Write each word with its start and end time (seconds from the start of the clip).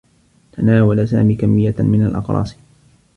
تناول 0.51 1.07
سامي 1.07 1.35
كمّيّة 1.35 1.75
من 1.79 2.05
الأقراص. 2.05 2.55